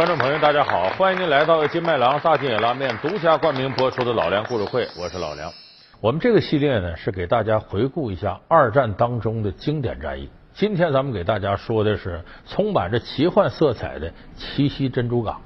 [0.00, 5.52] 观众朋友，大家好，欢迎您来到金麦郎大金野拉面独家冠名播出的《老梁故事会》，我是老梁。
[6.00, 10.30] 我们这个系列呢，是给大家回顾一下二战当中的经典战役。
[10.54, 15.38] 今天咱们给大家说的是充满着奇幻色彩的七夕珍珠港。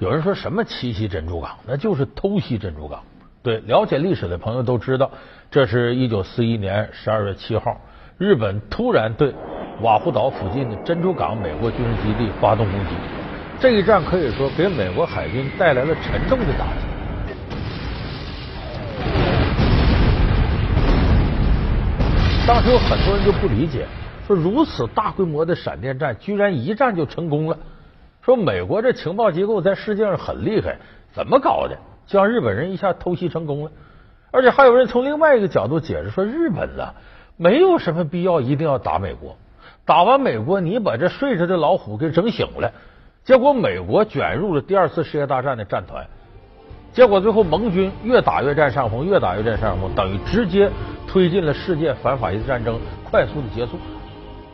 [0.00, 3.00] 有人说什么七夕珍珠港，那就是偷袭珍珠港。
[3.44, 5.08] 对，了解历史的朋友都知道，
[5.52, 7.80] 这是一九四一年十二月七号，
[8.18, 9.32] 日本突然对
[9.82, 13.13] 瓦胡岛附近的珍珠港美国军事基地发动攻击。
[13.60, 16.84] 这一战可以说给美国海军带来了沉重的打击。
[22.46, 23.86] 当时有很多人就不理解，
[24.26, 27.56] 说如此大规模的闪电战，居然一战就成功了。
[28.20, 30.76] 说美国这情报机构在世界上很厉害，
[31.12, 33.70] 怎么搞的，就让日本人一下偷袭成功了？
[34.30, 36.92] 而且还有人从另外一个角度解释说，日本呢，
[37.38, 39.38] 没有什么必要一定要打美国，
[39.86, 42.70] 打完美国，你把这睡着的老虎给整醒了。
[43.24, 46.06] 结果美国卷入了第二次世界大战的战团，
[46.92, 50.70] 结果最后盟军越打越占上风，越打越占上风，等于直接
[51.08, 53.78] 推进了世界反法西斯战争快速的结束，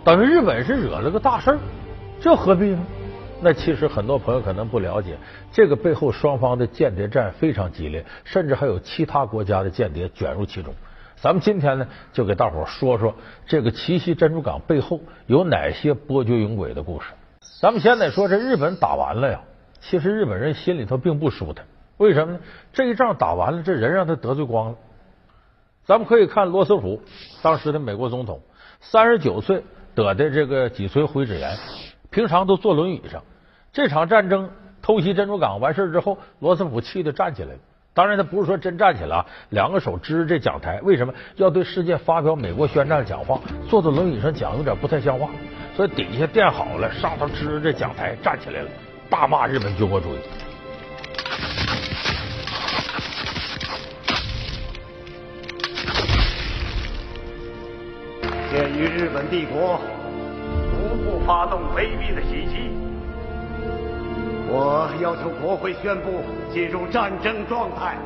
[0.04, 1.58] 等于日本是惹了个大事儿，
[2.20, 2.78] 这何必呢？
[3.40, 5.16] 那其实很多朋友可能不了解，
[5.50, 10.72] 这个背后双方的间谍战非常激烈，甚至还有其他国家的间谍卷入其中。
[11.16, 13.12] 咱们今天呢，就给大伙说说
[13.48, 17.08] 这个奇袭珍珠港背后有哪些波谲云诡的故事。
[17.60, 19.40] 咱们现在说这日本打完了呀，
[19.80, 21.66] 其实日本人心里头并不舒坦。
[21.98, 22.40] 为什么呢？
[22.72, 24.76] 这一仗打完了，这人让他得罪光了。
[25.84, 27.02] 咱们可以看罗斯福，
[27.42, 28.40] 当时的美国总统，
[28.80, 29.62] 三十九岁
[29.94, 31.54] 得的这个脊髓灰质炎，
[32.10, 33.22] 平常都坐轮椅上。
[33.72, 37.58] 这场战争偷袭珍珠港完事之后，罗斯福气的站起来了。
[37.92, 40.80] 当然，他不是说真站起来，两个手支着这讲台。
[40.82, 43.40] 为什么要对世界发表美国宣战讲话？
[43.68, 45.28] 坐在轮椅上讲有点不太像话。
[45.76, 48.68] 所以底下垫好了，上头支着这讲台站起来了，
[49.10, 50.18] 大骂日本军国主义。
[58.52, 59.80] 鉴于日本帝国
[60.74, 62.70] 无不发动卑鄙的袭击，
[64.48, 66.22] 我要求国会宣布
[66.52, 67.96] 进入战争状态。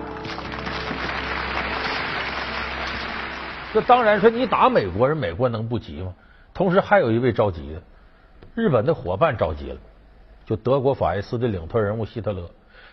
[3.72, 6.14] 这当然说你打美国人，美国能不急吗？
[6.52, 7.82] 同时还有一位着急的，
[8.54, 9.76] 日本的伙伴着急了，
[10.46, 12.48] 就德国法西斯的领头人物希特勒。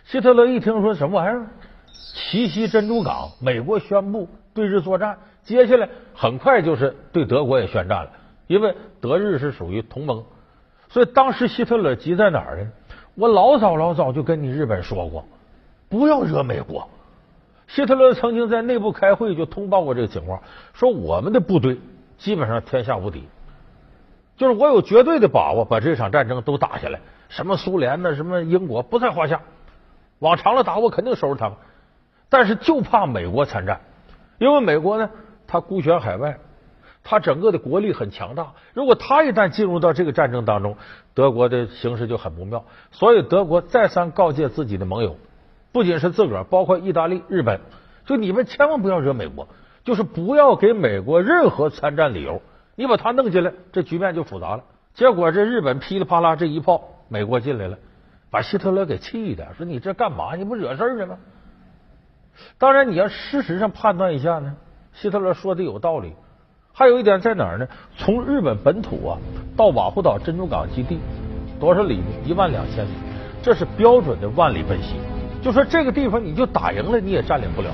[0.06, 1.46] 希特勒一听说什么玩意儿，
[1.92, 8.10] 奇袭珍珠港，美国宣布对日作战，接下来很快就是对德国也宣战了，
[8.48, 10.24] 因为德日是属于同盟。
[10.90, 12.72] 所以当时希特勒急在哪儿呢？
[13.14, 15.24] 我老早老早就跟你日本说过，
[15.92, 16.90] 不要惹美国。
[17.68, 20.42] 希特勒曾经在内部开会就通报过这个情况，
[20.74, 21.78] 说我们的部队
[22.18, 23.28] 基本上天下无敌。
[24.38, 29.42] 就是我有绝对的把握把这场战争都打下来，什么苏联呢，什么英国不在话下，
[30.20, 31.58] 往长了打我肯定收拾他们。
[32.28, 33.82] 但是就怕美国参战，
[34.40, 35.10] 因为美国呢，
[35.46, 36.40] 他孤悬海外，
[37.04, 38.54] 他整个的国力很强大。
[38.74, 40.76] 如果他一旦进入到这个战争当中，
[41.14, 42.66] 德国的形势就很不妙。
[42.92, 45.18] 所以德国再三告诫自己的盟友，
[45.72, 47.60] 不仅是自个儿，包括意大利、日本，
[48.06, 49.48] 就你们千万不要惹美国，
[49.84, 52.42] 就是不要给美国任何参战理由。
[52.76, 54.64] 你把他弄进来，这局面就复杂了。
[54.94, 57.78] 结果这日本噼里啪啦这一炮，美国进来了，
[58.30, 60.36] 把希特勒给气的，说你这干嘛？
[60.36, 61.18] 你不惹事儿吗？
[62.58, 64.56] 当然，你要事实上判断一下呢，
[64.94, 66.14] 希特勒说的有道理。
[66.74, 67.68] 还有一点在哪儿呢？
[67.98, 69.18] 从日本本土啊
[69.58, 71.00] 到瓦胡岛珍珠港基地
[71.60, 72.02] 多少里？
[72.26, 72.90] 一万两千里，
[73.44, 74.96] 这是标准的万里奔袭。
[75.42, 77.70] 就说这个地方你就打赢了，你也占领不了。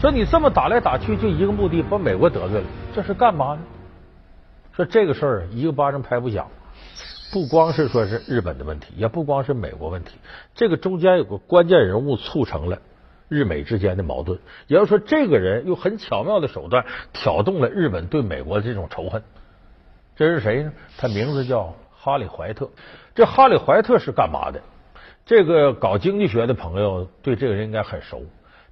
[0.00, 2.66] 说你这么打来打去，就一个目的，把美国得罪了。
[2.94, 3.60] 这是干嘛呢？
[4.72, 6.48] 说这个事儿一个巴掌拍不响，
[7.32, 10.12] 不光是说是日本的问题，也不光是美国问题，
[10.54, 12.78] 这个中间有个关键人物促成了
[13.28, 14.38] 日美之间的矛盾。
[14.68, 19.22] 也就是说，这个人用很巧妙的手段挑动了日本对美国的这种仇恨。
[20.16, 20.72] 这是谁呢？
[20.96, 22.70] 他名字叫哈里怀特。
[23.14, 24.62] 这哈里怀特是干嘛的？
[25.30, 28.24] 这个搞经济学的朋友对这个人应该很熟。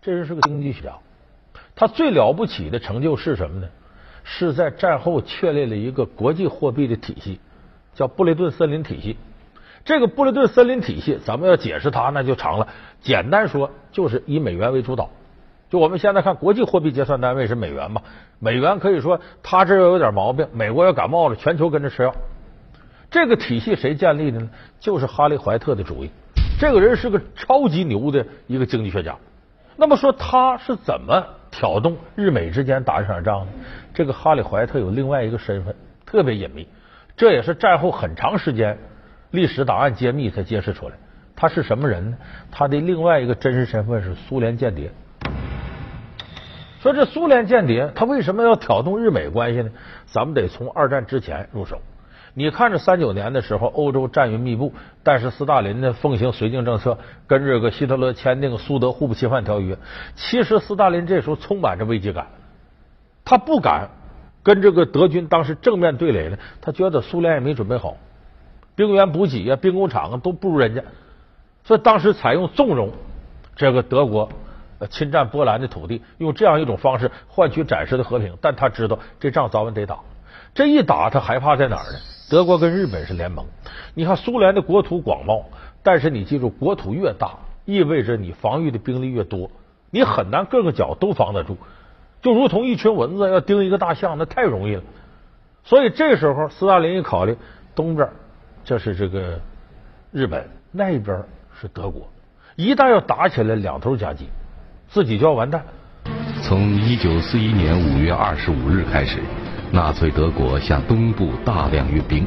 [0.03, 0.95] 这人是个经济学家，
[1.77, 3.69] 他最了不起的成就是什么呢？
[4.25, 7.39] 是在战后确立了一个国际货币的体系，
[7.95, 9.17] 叫布雷顿森林体系。
[9.85, 12.67] 这个布雷顿森林体系，咱们要解释它那就长了。
[13.01, 15.11] 简单说，就是以美元为主导。
[15.71, 18.03] 就我们现在看国际货币结算单位是美元嘛？
[18.41, 22.13] 美元可以说它这有点毛病，美国要感冒了，全球跟着吃药。
[23.13, 24.51] 这个体系谁建立的呢？
[24.81, 26.11] 就是哈利怀特的主意。
[26.59, 29.17] 这个人是个超级牛的一个经济学家。
[29.77, 31.25] 那么说他是怎么？
[31.51, 33.53] 挑动日美之间打这场仗呢？
[33.95, 35.75] 这个哈里怀特有另外一个身份，
[36.05, 36.69] 特别隐秘。
[37.17, 38.79] 这也是战后很长时间
[39.31, 40.95] 历史档案揭秘才揭示出来，
[41.35, 42.17] 他是什么人呢？
[42.51, 44.91] 他的另外一个真实身份是苏联间谍。
[46.81, 49.71] 说这苏联间谍，他为什么要挑动日美关系呢？
[50.07, 51.81] 咱们得从二战之前入手。
[52.35, 54.73] 你看这三九年的时候，欧洲战云密布，
[55.03, 59.77] 但是斯大林呢奉行绥靖政策，跟这个希特勒签订苏德互不侵犯条约。
[60.15, 62.29] 其实斯大林这时候充满着危机感，
[63.25, 63.91] 他不敢
[64.43, 67.97] 跟这个德军当时正面对垒呢，他觉得苏联也没准备好，
[68.77, 70.83] 兵源补给啊、兵工厂啊都不如人家，
[71.65, 72.93] 所以当时采用纵容
[73.57, 74.29] 这个德国
[74.91, 78.37] 侵占波兰的土地，用这样一种方式换取暂时的和平。
[78.41, 79.99] 但他知道这仗早晚得打，
[80.55, 81.99] 这一打他害怕在哪儿呢？
[82.31, 83.47] 德国跟日本是联盟，
[83.95, 85.45] 你看苏联的国土广袤，
[85.83, 89.51] 但是你记住，国土越大，意味着你防御的兵力越多，
[89.91, 91.57] 你很难各个角都防得住，
[92.21, 94.83] 就如同一群蚊子要叮一个大象，那太容易了。
[95.65, 97.35] 所以这时候，斯大林一考虑，
[97.75, 98.07] 东边
[98.63, 99.41] 这是这个
[100.13, 101.25] 日本，那边
[101.59, 102.11] 是德国，
[102.57, 104.29] 一旦要打起来，两头夹击，
[104.89, 105.65] 自己就要完蛋。
[106.43, 109.19] 从一九四一年五月二十五日开始。
[109.71, 112.25] 纳粹德国向东部大量运兵，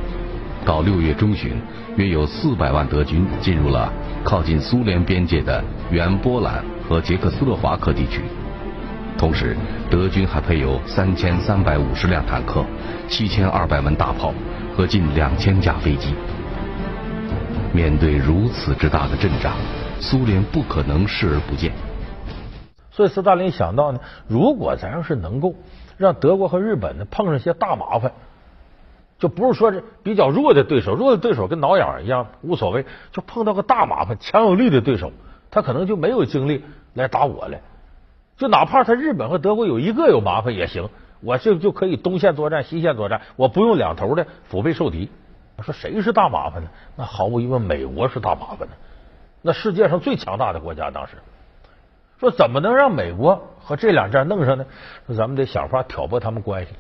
[0.64, 1.54] 到六月中旬，
[1.96, 3.92] 约有四百万德军进入了
[4.24, 8.22] 靠近苏联边界的原波兰和捷克斯洛伐克地区。
[9.18, 9.58] 同时，
[9.90, 12.64] 德军还配有三千三百五十辆坦克、
[13.10, 14.32] 七千二百门大炮
[14.78, 16.14] 和近两千架飞机。
[17.74, 19.54] 面对如此之大的阵仗，
[20.00, 21.72] 苏联不可能视而不见。
[22.92, 25.56] 所以，斯大林想到呢，如果咱要是能够。
[26.01, 28.12] 让德国和日本呢碰上些大麻烦，
[29.19, 35.12] 就不是说是比较弱的对手，弱的对手跟挠痒一样无所谓，就碰到个大麻烦强有力的对手，
[35.51, 36.63] 他可能就没有精力
[36.95, 37.59] 来打我了。
[38.38, 40.89] 就哪怕他日本和德国有一个有麻烦也行，
[41.21, 45.09] 我这就可以东线作战、西线作战，我不用两头的腹背受敌。
[45.62, 46.69] 说谁是大麻烦呢？
[46.95, 48.74] 那毫无疑问，美国是大麻烦呢。
[49.44, 51.13] 那世界上最强大的国家当时。
[52.21, 54.63] 说怎么能让美国和这两站弄上呢？
[55.07, 56.71] 说咱们得想法挑拨他们关系。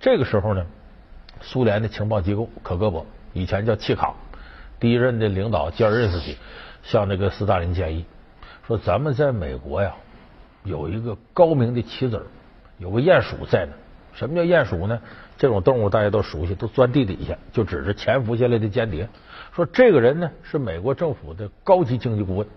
[0.00, 0.66] 这个时候呢，
[1.40, 4.16] 苏联的情报机构可戈伯以前叫契卡，
[4.80, 6.36] 第一任的领导吉尔任斯基
[6.82, 8.04] 向那个斯大林建议
[8.66, 9.94] 说：“咱们在美国呀
[10.64, 12.26] 有一个高明的棋子，
[12.78, 13.72] 有个鼹鼠在呢。
[14.12, 15.00] 什么叫鼹鼠呢？
[15.38, 19.08] 这种动物大家都熟悉，都钻地底下，就指着潜伏下来的间谍。
[19.54, 22.48] 说这个人呢是美国政府的高级经济顾问，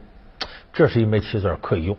[0.74, 1.96] 这是一枚棋子，可以用。”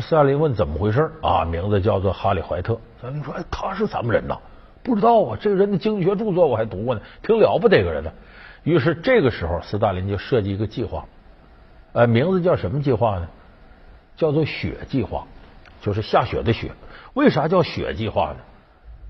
[0.00, 1.44] 斯大林问怎么回事啊？
[1.44, 2.80] 名字叫做哈里怀特。
[3.00, 4.38] 斯大林说：“哎，他是什么人呐？
[4.82, 5.38] 不知道啊。
[5.38, 8.12] 这个人的经济学著作我还读过呢，挺了不得个人的。”
[8.64, 11.04] 于是这个时候，斯大林就设计一个计划，
[11.92, 13.28] 呃，名字叫什么计划呢？
[14.16, 15.26] 叫做“雪计划”，
[15.82, 16.70] 就是下雪的雪。
[17.12, 18.36] 为啥叫雪计划呢？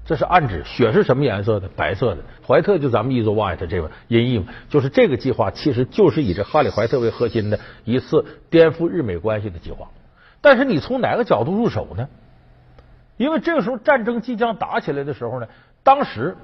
[0.05, 1.69] 这是暗指雪是什么颜色的？
[1.76, 2.23] 白色的。
[2.44, 9.88] 怀特就咱们译作 white 这个音译嘛，就是这个计划其实就是以这哈里怀特为核心的一次颠覆日美关系的计划。
[10.43, 12.09] 但是你从哪个角度入手呢？
[13.17, 15.47] 因为这个时候战争即将打起来的时候呢，
[15.85, 16.37] 当时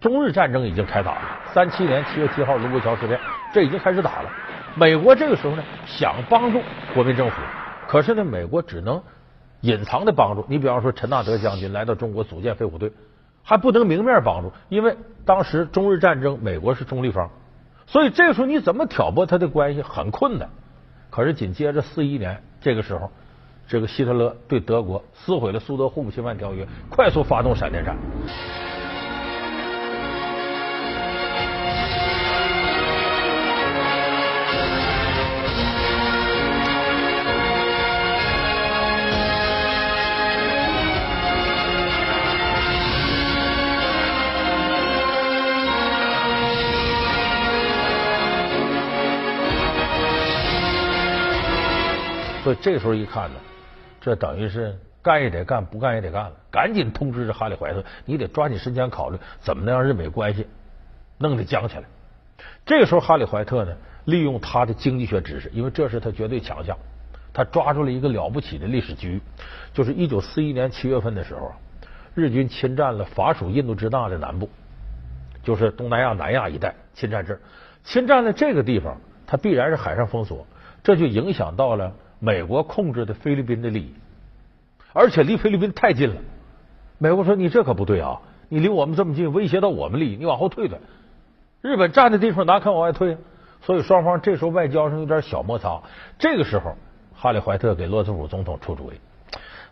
[0.00, 1.20] 中日战争已经开打了。
[1.52, 3.20] 三七年七月七号卢沟桥事变，
[3.52, 4.30] 这已经开始打了。
[4.74, 6.62] 美国这个时候呢想帮助
[6.94, 7.36] 国民政府，
[7.86, 9.02] 可是呢美国只能
[9.60, 10.46] 隐藏的帮助。
[10.48, 12.92] 你比方说陈纳德将军来到中国组建飞虎队，
[13.42, 14.96] 还不能明面帮助，因为
[15.26, 17.28] 当时中日战争美国是中立方，
[17.86, 20.48] 所以这个时候你怎么挑拨他的关系很困难。
[21.10, 23.10] 可是紧接着四一年这个时候。
[23.68, 27.96] 这个希特勒对德国撕毁了苏德互不侵犯条约，快速发动闪电战。
[52.44, 53.40] 所以这时候一看呢。
[54.06, 56.32] 这等于是干也得干，不干也得干了。
[56.52, 60.46] 赶紧通知这哈里怀特，你得抓紧时间考虑怎么能让日美关系
[61.18, 61.82] 弄得僵起来。
[62.64, 66.78] 这个时候，哈里怀特呢，利用他的经济学知识，因为这是他绝对强项，
[67.32, 69.20] 他抓住了一个了不起的历史机遇，
[69.74, 71.50] 就是一九四一年七月份的时候，
[72.14, 74.48] 日军侵占了法属印度支那的南部，
[75.42, 77.40] 就是东南亚南亚一带，侵占这儿，
[77.82, 80.46] 侵占了这个地方，它必然是海上封锁，
[80.84, 81.92] 这就影响到了。
[82.18, 83.94] 美国控制的菲律宾的利益，
[84.92, 86.16] 而且离菲律宾太近了。
[86.98, 88.20] 美国说：“你这可不对啊！
[88.48, 90.78] 你离我们这么近，威胁到我们利益，你往后退退。”
[91.60, 93.18] 日本站的地方哪肯往外退啊？
[93.62, 95.82] 所以双方这时候外交上有点小摩擦。
[96.18, 96.76] 这个时候，
[97.14, 98.96] 哈里怀特给罗斯福总统出主意。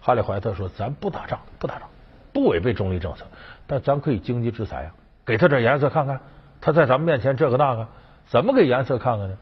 [0.00, 1.88] 哈里怀特说：“咱不打仗，不打仗，
[2.32, 3.24] 不违背中立政策，
[3.66, 4.92] 但咱可以经济制裁啊，
[5.24, 6.20] 给他点颜色看看。
[6.60, 7.86] 他在咱们面前这个那个，
[8.26, 9.36] 怎么给颜色看看呢？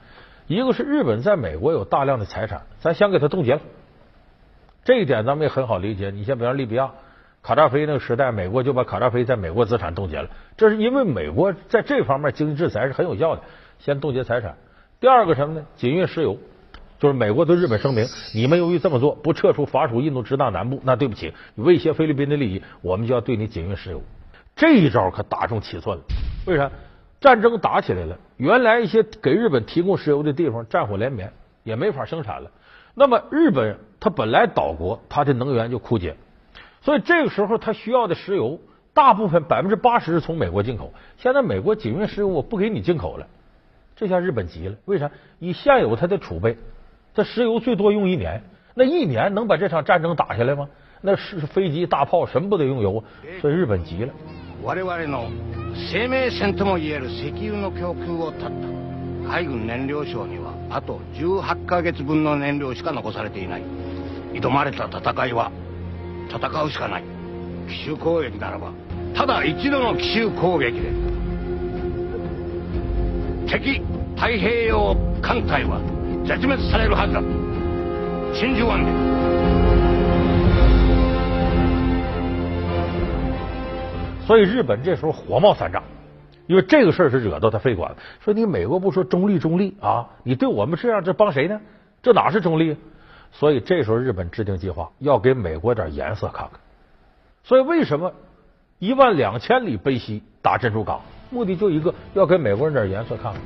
[0.54, 3.60] 一个是日本在美国有大量的财产，咱先给他冻结了，
[4.84, 6.10] 这一点咱们也很好理解。
[6.10, 6.90] 你像比方利比亚，
[7.42, 13.42] 卡扎菲那个时代，美国就把卡扎菲在美国资产冻结了，这是因为美国在这方面经济制裁是很有效的，
[13.78, 14.56] 先冻结财产。
[15.00, 15.66] 第二个什么呢？
[15.76, 16.38] 禁运石油，
[16.98, 24.02] 就是美国对日本声明：你们由于这么做不撤出法属印度支那南部，那对不起，威胁菲律宾的利益，我们就要对你禁运石油。
[24.54, 26.04] 这一招可打中七寸了。
[26.46, 26.70] 为啥？
[27.22, 32.50] 战争打起来了，原来一些给日本提供石油的地方战火连绵，也没法生产了。
[32.94, 36.16] 那么日本它本来岛国，它的能源就枯竭，
[36.80, 38.58] 所以这个时候它需要的石油
[38.92, 40.92] 大部分百分之八十是从美国进口。
[41.16, 43.26] 现在美国禁运石油，我不给你进口了。
[43.94, 45.08] 这下日本急了，为啥？
[45.38, 46.58] 以现有它的储备，
[47.14, 48.42] 它石油最多用一年，
[48.74, 50.68] 那一年能把这场战争打下来吗？
[51.00, 53.04] 那是飞机、大炮什么不得用油？
[53.40, 54.12] 所以日本急了。
[54.62, 55.28] 我々の
[55.92, 58.54] 生命線ともいえる石油の供給を断っ
[59.24, 63.64] た海軍燃料省にはあと18ヶ月分の燃料しか残されていない。
[64.34, 65.50] 挑まれた戦いは
[66.30, 67.04] 戦うしかない。
[67.68, 68.72] 奇襲攻撃ならば
[69.16, 70.92] ただ一度の奇襲攻撃で。
[73.48, 73.82] 敵
[74.14, 75.80] 太平洋艦隊は
[76.24, 77.20] 絶滅されるはずだ。
[78.38, 79.41] 真珠湾で。
[84.26, 85.82] 所以日本这时候火冒三丈，
[86.46, 87.96] 因为这个事儿是惹到他肺管了。
[88.20, 91.60] 说你美国不说中立中立啊，你对我们这样，这帮谁呢？
[92.02, 92.76] 这哪是中立？
[93.32, 96.60] 所以这时候日本制定计划，要给美国点颜色看看。
[97.42, 98.12] 所以为什么
[98.78, 101.00] 一万两千里奔袭打珍珠港？
[101.30, 103.40] 目的就一个，要给美国人点颜色看看。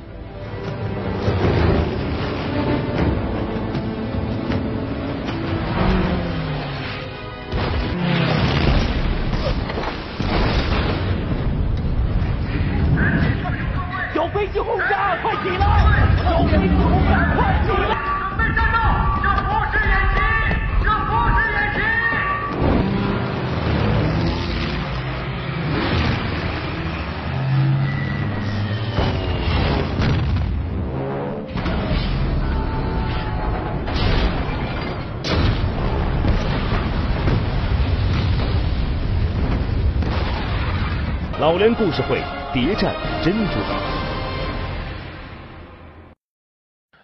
[41.47, 42.21] 老梁故事会
[42.53, 43.79] 谍战珍珠港。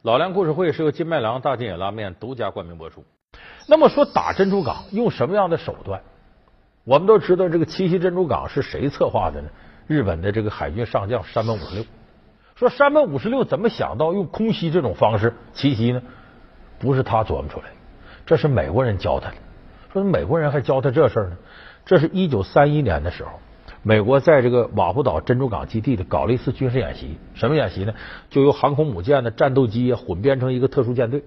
[0.01, 3.05] 老梁故事会是由金麦郎大金野拉面独家冠名播出。
[3.69, 6.01] 那么说打珍珠港用什么样的手段？
[6.83, 9.47] 我们都知道这个七夕珍珠港是谁策划的呢？
[9.88, 11.85] 日本的这个海军上将山本五十六。
[12.55, 16.01] 说山本五十六怎么想到用空袭这种方式奇袭呢？
[16.79, 17.75] 不是他琢磨出来的，
[18.25, 19.38] 这是美国人教他的。
[19.93, 21.38] 说美国人还教他这事呢？
[21.85, 23.31] 这是一九三一年的时候。
[23.85, 27.93] 美国在这个瓦胡岛珍珠港基地的搞了一次军事演习，什么演习呢？
[28.29, 31.21] 就由航空母舰的战斗机混编成一个特殊舰队，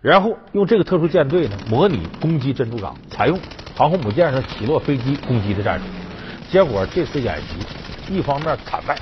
[0.00, 3.36] 然后用这个特殊舰队呢模拟攻击珍珠港，采用
[3.74, 5.84] 航空母舰上起落飞机攻击的战术。
[6.48, 8.96] 结果这次演习一方面惨败，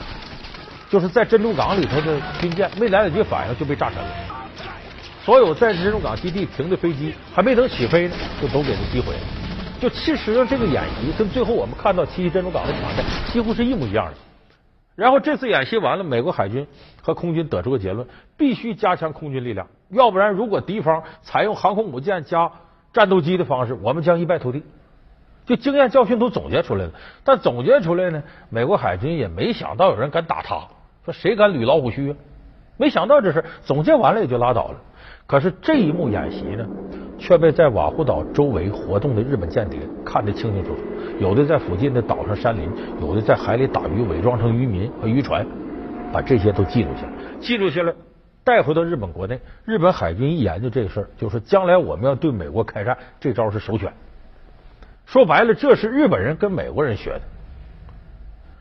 [0.89, 4.09] 就是在珍珠港里头的军舰没来得及反应就被炸沉了，
[5.23, 9.44] 所有在珍珠港基地停的飞机还没等起飞呢，就都给它击毁了。
[9.81, 14.13] 就其实上这个演习跟最后我们看到七七珍珠港的场面几乎是一模一样的。
[14.95, 16.67] 然后这次演习完了，美国海军
[17.03, 22.53] 和空军得出个结论：必须加强空军力量，要不然如果敌方采用航空母舰加
[22.93, 24.63] 战斗机的方式，我们将一败涂地。
[25.47, 26.93] 就经验教训都总结出来了，
[27.25, 30.69] 但总结出来呢，美国海军也没想到有人敢打他，
[31.05, 32.17] 说谁敢捋老虎须啊？
[32.79, 34.79] 没想到这事，总结完了也就拉倒了。
[35.27, 36.65] 可是这一幕演习呢，
[37.19, 40.83] 却被在瓦胡岛周围活动的日本间谍看得清清楚楚。
[41.19, 42.69] 有的在附近的岛上山林，
[43.01, 45.47] 有的在海里打鱼，伪装成渔民和渔船，
[46.13, 47.93] 把这些都记录下来，记录下来
[48.43, 49.41] 带回到日本国内。
[49.65, 53.93] 日本海军一研究这个事儿，就说将来我们要对美国开战，这招是首选。
[55.07, 57.21] 说白了，这是日本人跟美国人学的。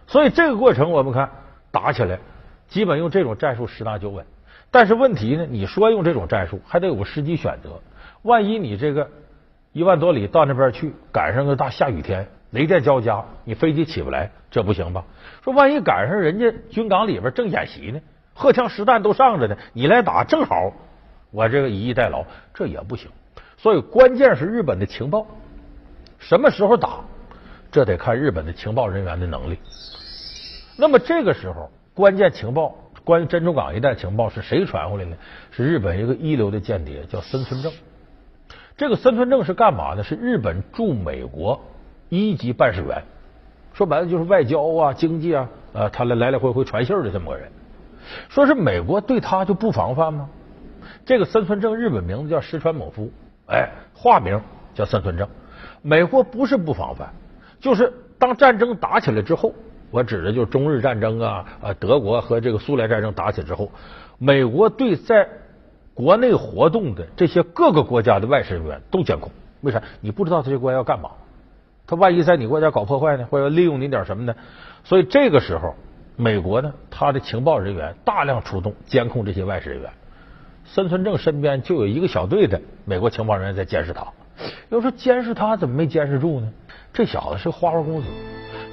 [0.08, 1.30] 所以这个过程我们看
[1.72, 2.20] 打起来，
[2.68, 4.26] 基本用这种战术十拿九稳。
[4.70, 5.46] 但是问题呢？
[5.50, 7.80] 你说用这种战术，还得有个时机选择。
[8.24, 9.10] 万一你这个
[9.72, 15.06] 一万多里到那边去，赶上个大下雨天，雷电交加，你飞机起不来，这不行吧？
[15.44, 18.02] 说万一赶上人家军港里边正演习呢，
[18.34, 20.74] 荷枪实弹都上着呢，你来打正好，
[21.32, 23.10] 我这个以逸待劳，这也不行。
[23.58, 25.28] 所以关键是日本的情报，
[26.20, 27.02] 什么时候打，
[27.72, 29.60] 这得看日本的情报人员的能力。
[30.78, 32.76] 那么这个时候，关键情报。
[33.06, 35.18] 关于珍珠港一带情报是谁传回来呢？
[35.52, 37.70] 是日本一个一流的间谍，叫森村正。
[38.84, 40.04] 这个森村正是干嘛呢？
[40.04, 41.58] 是日本驻美国
[42.10, 43.02] 一级办事员，
[43.72, 47.50] 说白了就是外交啊、经济啊，呃，他来来来回回传信儿的这么个人。
[48.28, 50.30] 说是美国对他就不防范吗？
[51.06, 53.10] 这个森村正日本名字叫石川猛夫，
[53.48, 54.42] 哎，化名
[54.74, 55.30] 叫森村正。
[55.82, 57.08] 美国不是不防范，
[57.62, 59.54] 就是当战争打起来之后，
[59.92, 63.72] 我指的就是中日战争啊，呃，德国和这个苏联战争打起来之后，
[64.18, 65.26] 美国对在
[65.94, 69.32] 国内活动的这些各个国家的外事人员都监控。
[69.62, 69.82] 为啥？
[70.02, 71.12] 你不知道他这些国家要干嘛，
[71.88, 74.36] 他万一在你国家搞破坏呢，或者利用你点什么呢？
[74.84, 75.76] 所以这个时候，
[76.16, 79.90] 美国呢，他的情报人员大量出动监控这些外事人员。
[80.66, 84.08] 森村正身边就有一个小队的美国情报人员在监视他。
[84.70, 86.52] 要说监视他，怎么没监视住呢？
[86.92, 88.08] 这小子是花花公子，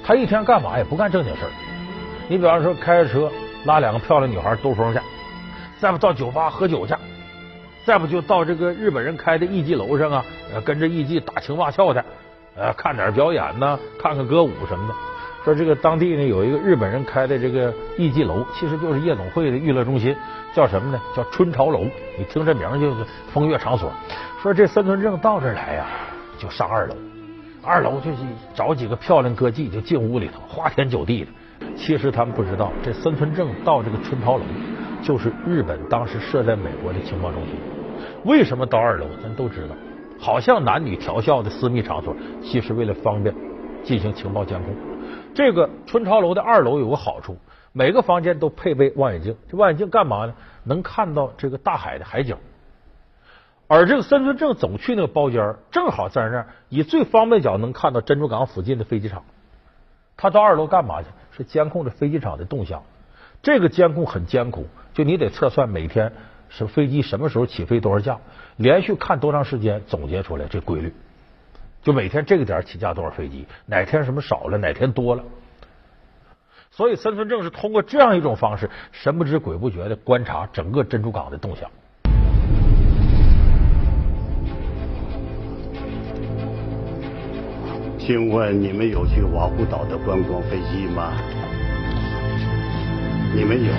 [0.03, 1.51] 他一天干嘛也不干正经事儿。
[2.27, 3.31] 你比方说，开着车
[3.65, 4.99] 拉两个漂亮女孩兜风去，
[5.79, 6.93] 再不到酒吧喝酒去，
[7.85, 10.23] 再不就到这个日本人开的艺伎楼上啊，
[10.63, 12.05] 跟着艺伎打情骂俏的，
[12.55, 14.93] 呃，看点表演呢，看看歌舞什么的。
[15.43, 20.15] 说这个当地呢有一个日本人开的这个艺伎楼，其实就是夜总会的娱乐中心，
[20.53, 21.01] 叫什么呢？
[21.15, 21.83] 叫春潮楼。
[22.17, 23.91] 你听这名就是风月场所。
[24.43, 25.87] 说这森村正到这来呀，
[26.37, 26.95] 就上二楼，
[27.63, 28.17] 二楼就去
[28.53, 31.31] 找几个漂亮歌妓就进屋里头花天酒地的。
[31.75, 34.43] 其实他们不知道，这森村正到这个春潮楼
[35.01, 37.55] 就是日本当时设在美国的情报中心。
[38.23, 39.05] 为什么到二楼？
[39.21, 39.75] 咱都知道，
[40.19, 43.33] 好像男女调笑的私密场所，其实为了方便
[43.83, 44.75] 进行情报监控。
[45.33, 47.37] 这个春潮楼的二楼有个好处，
[47.73, 49.35] 每个房间都配备望远镜。
[49.49, 50.33] 这望远镜干嘛呢？
[50.63, 52.37] 能看到这个大海的海景。
[53.67, 59.23] 而这个森村正走去那个包间，正好在那儿，以最方便角能看到珍珠港附近的飞机场。
[60.17, 61.07] 他到二楼干嘛去？
[61.31, 62.83] 是监控着飞机场的动向。
[63.41, 66.11] 这个监控很艰苦，就你得测算每天
[66.49, 68.19] 是飞机什么时候起飞多少架，
[68.57, 70.93] 连续看多长时间，总结出来这规律。
[71.81, 75.23] 就每天这个点起架多少飞机，哪天什么少了，哪天多了。
[76.69, 81.69] 所以森村正是通过这样一种方式，神不知鬼不觉的观察整个珍珠港的动向。
[87.97, 91.13] 请问你们有去瓦胡岛的观光飞机吗？
[93.33, 93.71] 你们有？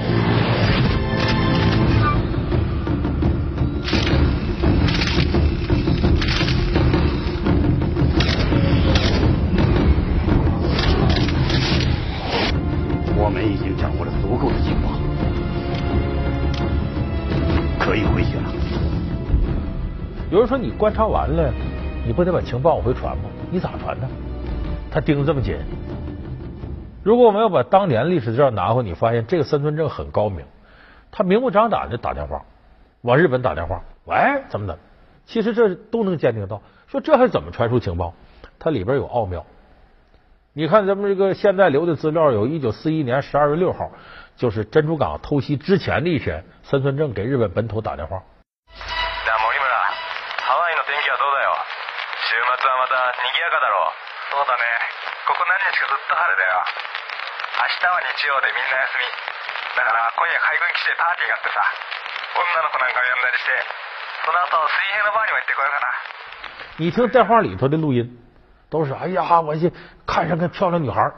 [20.53, 21.51] 说你观察完了，
[22.07, 23.25] 你不得把情报往回传吗？
[23.51, 24.07] 你咋传呢？
[24.91, 25.57] 他盯得这么紧。
[27.03, 30.45] 如果我们要把当年历史资料拿回，你发现这个森村正很高明，
[31.11, 32.43] 他明目张胆的打电话
[33.01, 34.15] 往日本打电话，喂，
[34.51, 34.79] 怎么的？
[35.25, 36.61] 其实这都能鉴定到。
[36.87, 38.13] 说这还怎么传输情报？
[38.59, 39.47] 它里边有奥妙。
[40.53, 43.91] 你看，咱们这个现在留的资料，有一九四一年十二月六号，
[44.37, 48.23] 就是珍珠港偷袭之前的一天，森村正给日本本土打电话。
[53.52, 54.00] 賑やかだろう。
[54.32, 54.64] そうだね。
[55.28, 56.64] ここ何日かずっと晴れだよ。
[57.60, 59.12] 明日は日曜でみんな休み。
[59.76, 61.60] だから今夜海軍基地でパーティーがあってさ、
[62.40, 63.52] 女の子なんかを呼んだりして、
[64.24, 65.92] その後水平のバーにも行ってこようかな。
[66.80, 68.08] 你听电话里头的录音。
[68.70, 69.72] 都是哎呀，我去
[70.06, 71.12] 看上个漂亮女孩，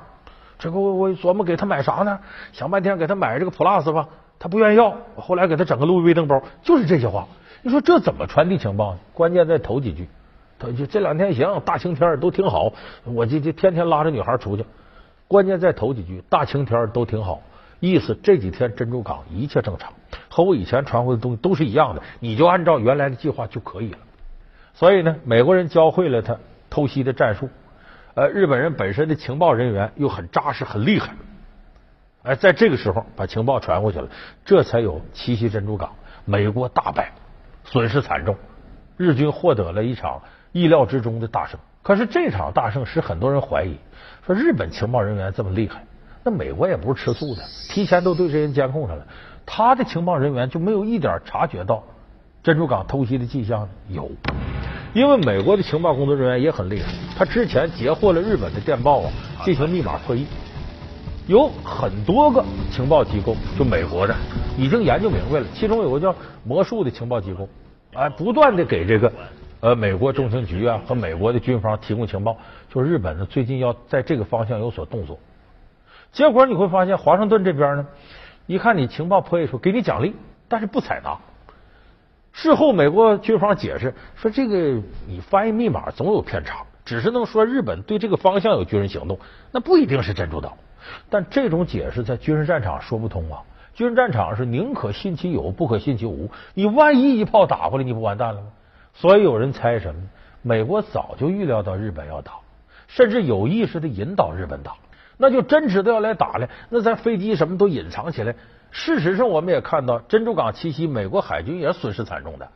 [0.60, 2.19] 这个我我琢磨给她买啥呢？
[2.54, 4.08] 想半天给她买这个 Plus 吧，
[4.39, 4.95] 她不愿意要。
[5.15, 7.26] 我后来给她整个路易威登包，就是这些话。
[7.62, 9.00] 你说这怎么传递情报呢？
[9.13, 10.08] 关键在头几句，
[10.72, 12.72] 就这两天行，大晴天都挺好。
[13.05, 14.64] 我这这天天拉着女孩出去，
[15.29, 17.42] 关键在头几句，大晴天都挺好，
[17.81, 19.92] 意思这几天珍珠港一切正常，
[20.29, 23.98] 和我以前传回的东西都是一样的，你就按照原来的计划就可以了。
[24.74, 26.37] 所以呢，美国人教会了他。
[26.70, 27.50] 偷袭的战术，
[28.14, 31.14] 呃，日本人本身的情报人员又很扎实、很厉害，
[32.24, 34.09] 哎，在这个时候把情报传过去了，
[34.44, 35.92] 这才有七夕珍珠港，
[36.24, 37.12] 美国大败，
[37.62, 38.37] 损失惨重，
[38.96, 40.20] 日军获得了一场
[40.55, 41.59] 意料之中的大胜。
[41.83, 43.77] 可是这场大胜使很多人怀疑，
[44.25, 45.85] 说日本情报人员这么厉害，
[46.23, 49.07] 那美国也不是吃素的，提前都对这人监控上了，
[49.45, 51.83] 他的情报人员就没有一点察觉到
[52.43, 53.69] 珍珠港偷袭的迹象？
[53.88, 54.11] 有。
[54.95, 56.87] 因为美国的情报工作人员也很厉害，
[57.19, 59.11] 他之前截获了日本的电报啊，
[59.45, 60.25] 进行密码破译，
[61.27, 64.14] 有很多个情报机构，就美国的
[64.57, 66.14] 已经研究明白了，其中有个叫
[66.45, 67.49] 魔术的情报机构，
[67.93, 69.12] 哎，不断的给这个
[69.64, 72.37] 呃美国中情局啊和美国的军方提供情报，
[72.70, 75.18] 说日本呢最近要在这个方向有所动作，
[76.12, 77.87] 结果你会发现华盛顿这边呢，
[78.44, 80.14] 一看你情报破译说给你奖励，
[80.48, 81.16] 但是不采纳。
[82.33, 89.18] 事后，美国军方解释说：“这个你翻译密码总有偏差，只是能说日本对这个方向有军事行动，
[89.50, 90.59] 那不一定是珍珠岛。
[91.09, 93.40] 但这种解释在军事战场说不通啊！
[93.72, 96.29] 军事战场是宁可信其有，不可信其无。
[96.53, 98.48] 你万一一炮打过来，你不完蛋了吗？
[98.94, 100.09] 所以有人猜什么呢？
[100.42, 102.33] 美国早就预料到日本要打，
[102.87, 104.72] 甚至有意识的引导日本打。
[105.16, 108.35] 那就真知道要来打了，那咱飞机什么都隐藏起来。
[108.70, 112.48] 事实上，我们也看到珍珠港七夕，美国海军也损失惨重的，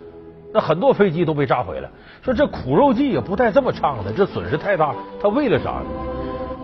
[0.52, 1.88] 那很多飞机都被炸毁了。
[2.22, 4.94] 说这苦肉计也不带这么唱的，这损失太大。
[5.22, 5.86] 他为了啥呢？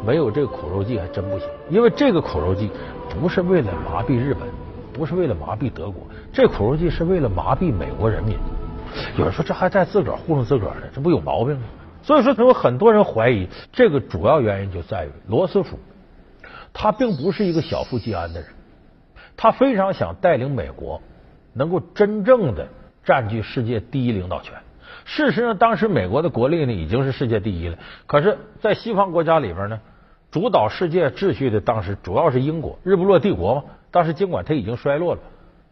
[0.05, 2.71] 没有这个苦肉计还真不行，因为这个苦肉计
[3.09, 4.49] 不是为了麻痹日本，
[4.93, 8.37] 不是为了麻痹德国，这苦肉计是为了麻痹美国人民。
[9.17, 11.65] 有人说这还在自个儿糊弄自个儿呢，这不有毛病吗？
[12.03, 15.79] 所以说，有很多人怀疑这个主要原因就在于罗斯福，
[16.73, 18.51] 他并不是一个小富即安的人，
[19.37, 21.01] 他非常想带领美国
[21.55, 22.69] 能够真正的
[23.05, 24.55] 占据世界第一领导权。
[25.07, 29.81] 事实上，当时美国的国力呢已经是世界第一了，可是，在西方国家里边呢，
[30.31, 33.65] 主导世界秩序的当时主要是英国，日不落帝国嘛。
[33.91, 35.21] 当时尽管它已经衰落了，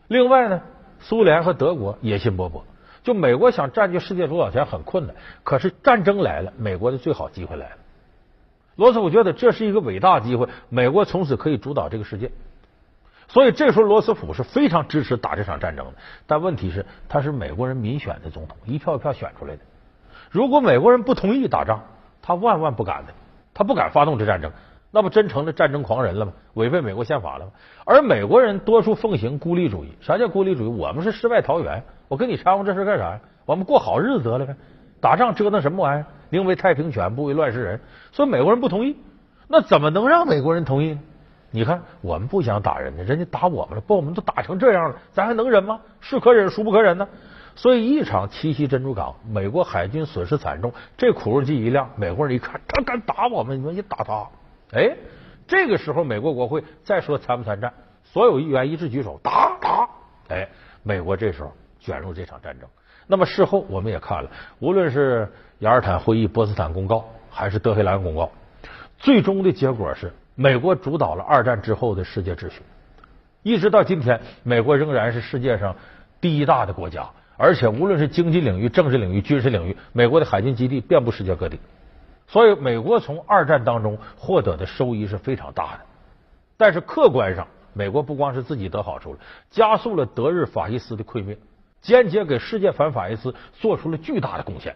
[0.09, 0.63] 另外呢，
[1.01, 2.63] 苏联和德国野心勃勃。
[3.03, 7.77] 就美国想占据世界主导权很困难，可是战争来了，美国的最好机会来了。
[8.77, 12.31] 罗斯福觉得这是一个伟大机会，美国从此可以主导这个世界。
[13.29, 15.93] 所以这时候罗斯福是非常支持打这场战争的。
[16.27, 19.63] 但问题是，他是美国人民选的总统，一票一票选出来的。
[20.31, 21.85] 如果美国人不同意打仗，
[22.23, 23.15] 他万万不敢的，
[23.53, 24.53] 他不敢发动这战争，
[24.95, 26.33] 那不真成了战争狂人了吗？
[26.53, 27.53] 违背美国宪法了吗？
[27.87, 29.89] 而美国人多数奉行孤立主义。
[30.01, 30.69] 啥叫孤立主义？
[30.69, 31.83] 我们是世外桃源。
[32.09, 33.21] 我跟你掺和这事干啥呀？
[33.47, 34.55] 我们过好日子得了呗。
[35.01, 36.07] 打仗折腾什么玩意儿？
[36.29, 37.81] 宁为太平犬，不为乱世人。
[38.13, 38.97] 所以美国人不同意，
[39.49, 41.01] 那怎么能让美国人同意呢？
[41.51, 45.81] 你看，我们不想打人家，人家打我们了，把我们都打成这样了，咱还能忍吗？
[46.01, 47.09] 是可忍，孰不可忍呢？
[47.57, 50.73] 所以一场七夕珍珠港，美国海军损失惨重。
[50.97, 54.27] 这苦肉计一亮，美国人一看，他敢打我们，你们也打他。
[54.73, 54.97] 哎，
[55.47, 57.73] 这个时候美国国会再说参不参战，
[58.05, 59.89] 所有议员一致举手，打打。
[60.29, 60.49] 哎，
[60.83, 61.53] 美国这时候。
[61.85, 62.69] 卷入这场战争，
[63.09, 64.31] 那么事后我们也看了，
[64.61, 68.31] 无论是雅尔坦会议、波茨坦公告，还是德黑兰公告，
[68.99, 72.63] 最终的结果是美国主导了二战之后的世界秩序。
[73.43, 75.75] 一直到今天，美国仍然是世界上
[76.21, 81.59] 第一大的国家，而且无论是经济领域、政治领域、军事领域，美国的海军基地遍布世界各地。
[82.33, 85.81] 所以，美国从二战当中获得的收益是非常大的。
[86.57, 89.19] 但是，客观上，美国不光是自己得好处了，
[89.51, 91.37] 加速了德日法西斯的溃灭。
[91.83, 94.75] 间接给世界反法西斯做出了巨大的贡献，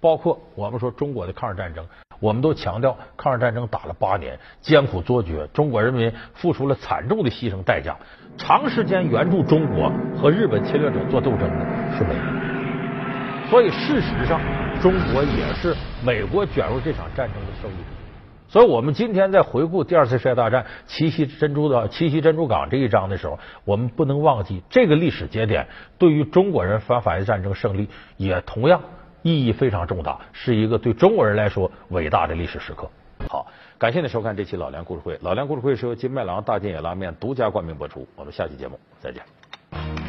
[0.00, 1.84] 包括我们说中国的抗日战争，
[2.20, 7.96] 我们都强调抗日战争打了八年，艰苦卓绝，中国人民付出了惨重的牺牲代价，
[8.36, 14.38] 长时间援助中国和日本侵略者做斗争的是美国，所以事实上，
[14.82, 17.84] 中国也是美国卷入这场战争的受益者。
[18.48, 25.66] 所以，我们今天在回顾第二次世界大战奇袭珍珠的奇袭珍珠港这一章的时候，我们不能忘记这个历史节点
[25.96, 28.78] 对于中国人反法西斯战争胜利也同样
[29.22, 32.90] 意义非常重大，是一个对中国人来说伟大的历史时刻。
[33.28, 33.46] 好，
[33.78, 35.16] 感谢您收看这期老梁故事会。
[35.22, 38.06] 老梁故事会是由金麦郎大金野拉面独家冠名播出。
[38.16, 40.01] 我们下期节目再见。